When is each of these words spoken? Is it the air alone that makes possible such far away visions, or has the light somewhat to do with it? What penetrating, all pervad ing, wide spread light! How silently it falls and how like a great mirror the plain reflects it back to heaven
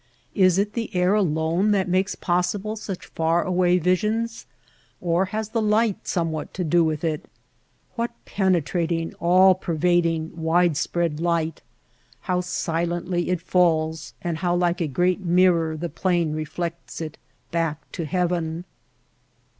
Is 0.33 0.57
it 0.57 0.73
the 0.73 0.89
air 0.95 1.13
alone 1.13 1.69
that 1.73 1.87
makes 1.87 2.15
possible 2.15 2.75
such 2.75 3.05
far 3.05 3.43
away 3.43 3.77
visions, 3.77 4.47
or 4.99 5.25
has 5.25 5.49
the 5.49 5.61
light 5.61 6.07
somewhat 6.07 6.55
to 6.55 6.63
do 6.63 6.83
with 6.83 7.03
it? 7.03 7.25
What 7.93 8.09
penetrating, 8.25 9.13
all 9.19 9.53
pervad 9.53 10.07
ing, 10.07 10.31
wide 10.35 10.75
spread 10.75 11.19
light! 11.19 11.61
How 12.21 12.41
silently 12.41 13.29
it 13.29 13.41
falls 13.41 14.15
and 14.23 14.39
how 14.39 14.55
like 14.55 14.81
a 14.81 14.87
great 14.87 15.19
mirror 15.19 15.77
the 15.77 15.87
plain 15.87 16.33
reflects 16.33 16.99
it 16.99 17.19
back 17.51 17.91
to 17.91 18.05
heaven 18.05 18.65